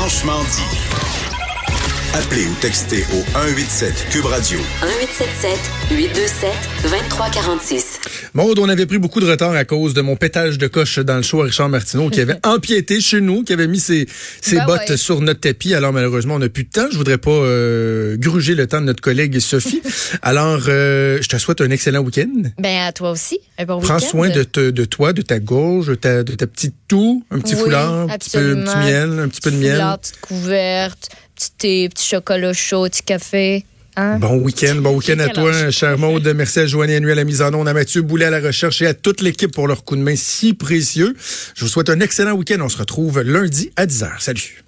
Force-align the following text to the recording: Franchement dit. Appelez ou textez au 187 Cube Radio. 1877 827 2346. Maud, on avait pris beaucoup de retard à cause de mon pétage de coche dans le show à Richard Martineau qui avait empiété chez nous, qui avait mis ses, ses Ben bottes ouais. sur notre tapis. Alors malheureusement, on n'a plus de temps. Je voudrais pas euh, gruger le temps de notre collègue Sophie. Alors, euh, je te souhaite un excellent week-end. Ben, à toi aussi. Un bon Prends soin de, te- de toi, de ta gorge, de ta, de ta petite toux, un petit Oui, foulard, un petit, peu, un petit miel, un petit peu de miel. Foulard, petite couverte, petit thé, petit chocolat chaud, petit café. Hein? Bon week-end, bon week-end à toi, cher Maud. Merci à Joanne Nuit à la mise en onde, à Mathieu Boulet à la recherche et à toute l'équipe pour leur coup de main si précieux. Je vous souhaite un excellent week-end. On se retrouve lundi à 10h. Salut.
Franchement 0.00 0.40
dit. 0.44 0.78
Appelez 2.14 2.46
ou 2.46 2.54
textez 2.60 3.02
au 3.12 3.20
187 3.32 4.06
Cube 4.10 4.26
Radio. 4.26 4.58
1877 4.58 5.58
827 5.90 6.50
2346. 6.84 8.00
Maud, 8.32 8.58
on 8.60 8.68
avait 8.68 8.86
pris 8.86 8.98
beaucoup 8.98 9.18
de 9.18 9.28
retard 9.28 9.52
à 9.54 9.64
cause 9.64 9.94
de 9.94 10.00
mon 10.00 10.14
pétage 10.14 10.56
de 10.56 10.68
coche 10.68 11.00
dans 11.00 11.16
le 11.16 11.22
show 11.22 11.42
à 11.42 11.46
Richard 11.46 11.68
Martineau 11.68 12.10
qui 12.10 12.20
avait 12.20 12.36
empiété 12.44 13.00
chez 13.00 13.20
nous, 13.20 13.42
qui 13.42 13.52
avait 13.52 13.66
mis 13.66 13.80
ses, 13.80 14.06
ses 14.40 14.56
Ben 14.58 14.66
bottes 14.66 14.88
ouais. 14.88 14.96
sur 14.96 15.20
notre 15.20 15.40
tapis. 15.40 15.74
Alors 15.74 15.92
malheureusement, 15.92 16.36
on 16.36 16.38
n'a 16.38 16.48
plus 16.48 16.62
de 16.64 16.70
temps. 16.70 16.86
Je 16.92 16.96
voudrais 16.96 17.18
pas 17.18 17.30
euh, 17.32 18.16
gruger 18.16 18.54
le 18.54 18.68
temps 18.68 18.80
de 18.80 18.86
notre 18.86 19.02
collègue 19.02 19.40
Sophie. 19.40 19.82
Alors, 20.22 20.60
euh, 20.68 21.18
je 21.20 21.28
te 21.28 21.36
souhaite 21.38 21.60
un 21.60 21.70
excellent 21.70 22.00
week-end. 22.02 22.42
Ben, 22.58 22.82
à 22.86 22.92
toi 22.92 23.10
aussi. 23.10 23.40
Un 23.58 23.64
bon 23.64 23.80
Prends 23.80 23.98
soin 23.98 24.28
de, 24.28 24.44
te- 24.44 24.70
de 24.70 24.84
toi, 24.84 25.12
de 25.12 25.22
ta 25.22 25.40
gorge, 25.40 25.88
de 25.88 25.94
ta, 25.96 26.22
de 26.22 26.34
ta 26.34 26.46
petite 26.46 26.76
toux, 26.88 27.22
un 27.30 27.38
petit 27.38 27.54
Oui, 27.54 27.62
foulard, 27.62 28.10
un 28.10 28.18
petit, 28.18 28.30
peu, 28.30 28.58
un 28.58 28.64
petit 28.64 28.76
miel, 28.78 29.18
un 29.20 29.28
petit 29.28 29.40
peu 29.40 29.50
de 29.50 29.56
miel. 29.56 29.72
Foulard, 29.72 29.98
petite 29.98 30.20
couverte, 30.20 31.08
petit 31.36 31.50
thé, 31.58 31.88
petit 31.88 32.08
chocolat 32.08 32.52
chaud, 32.52 32.88
petit 32.88 33.02
café. 33.02 33.64
Hein? 33.96 34.18
Bon 34.18 34.36
week-end, 34.38 34.76
bon 34.76 34.96
week-end 34.96 35.18
à 35.18 35.28
toi, 35.28 35.70
cher 35.70 35.98
Maud. 35.98 36.26
Merci 36.36 36.60
à 36.60 36.66
Joanne 36.66 36.98
Nuit 37.00 37.12
à 37.12 37.16
la 37.16 37.24
mise 37.24 37.42
en 37.42 37.52
onde, 37.52 37.66
à 37.66 37.72
Mathieu 37.72 38.02
Boulet 38.02 38.26
à 38.26 38.30
la 38.30 38.40
recherche 38.40 38.80
et 38.80 38.86
à 38.86 38.94
toute 38.94 39.20
l'équipe 39.20 39.52
pour 39.52 39.66
leur 39.66 39.84
coup 39.84 39.96
de 39.96 40.02
main 40.02 40.14
si 40.16 40.54
précieux. 40.54 41.16
Je 41.54 41.64
vous 41.64 41.68
souhaite 41.68 41.90
un 41.90 41.98
excellent 42.00 42.32
week-end. 42.32 42.58
On 42.60 42.68
se 42.68 42.78
retrouve 42.78 43.20
lundi 43.22 43.70
à 43.76 43.86
10h. 43.86 44.20
Salut. 44.20 44.62